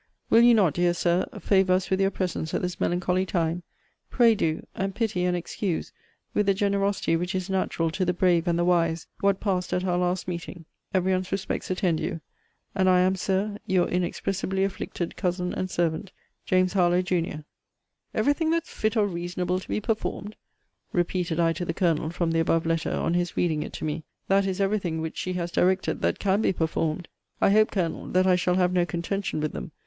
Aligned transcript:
Will 0.31 0.41
you 0.41 0.55
not, 0.55 0.73
dear 0.73 0.95
Sir, 0.95 1.27
favour 1.39 1.73
us 1.73 1.91
with 1.91 2.01
your 2.01 2.09
presence 2.09 2.55
at 2.55 2.63
this 2.63 2.79
melancholy 2.79 3.23
time? 3.23 3.61
Pray 4.09 4.33
do 4.33 4.65
and 4.73 4.95
pity 4.95 5.25
and 5.25 5.37
excuse, 5.37 5.91
with 6.33 6.47
the 6.47 6.55
generosity 6.55 7.15
which 7.15 7.35
is 7.35 7.51
natural 7.51 7.91
to 7.91 8.03
the 8.03 8.11
brave 8.11 8.47
and 8.47 8.57
the 8.57 8.65
wise, 8.65 9.05
what 9.19 9.39
passed 9.39 9.73
at 9.73 9.85
our 9.85 9.99
last 9.99 10.27
meeting. 10.27 10.65
Every 10.91 11.11
one's 11.13 11.31
respects 11.31 11.69
attend 11.69 11.99
you. 11.99 12.19
And 12.73 12.89
I 12.89 13.01
am, 13.01 13.15
Sir, 13.15 13.57
Your 13.67 13.87
inexpressibly 13.87 14.63
afflicted 14.63 15.15
cousin 15.15 15.53
and 15.53 15.69
servant, 15.69 16.11
JA. 16.47 16.65
HARLOWE, 16.65 17.03
JUN. 17.03 17.45
Every 18.15 18.33
thing 18.33 18.49
that's 18.49 18.73
fit 18.73 18.97
or 18.97 19.05
reasonable 19.05 19.59
to 19.59 19.67
be 19.69 19.79
performed! 19.79 20.35
[repeated 20.93 21.39
I 21.39 21.53
to 21.53 21.63
the 21.63 21.75
Colonel 21.75 22.09
from 22.09 22.31
the 22.31 22.39
above 22.39 22.65
letter 22.65 22.91
on 22.91 23.13
his 23.13 23.37
reading 23.37 23.61
it 23.61 23.73
to 23.73 23.85
me;] 23.85 24.03
that 24.29 24.47
is 24.47 24.59
every 24.59 24.79
thing 24.79 24.99
which 24.99 25.17
she 25.17 25.33
has 25.33 25.51
directed, 25.51 26.01
that 26.01 26.17
can 26.17 26.41
be 26.41 26.53
performed. 26.53 27.07
I 27.39 27.51
hope, 27.51 27.69
Colonel, 27.69 28.07
that 28.07 28.25
I 28.25 28.35
shall 28.35 28.55
have 28.55 28.73
no 28.73 28.83
contention 28.83 29.39
with 29.39 29.51
them. 29.53 29.73